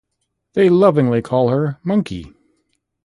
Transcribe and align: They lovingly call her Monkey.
They 0.53 0.67
lovingly 0.67 1.21
call 1.21 1.49
her 1.49 1.77
Monkey. 1.83 2.33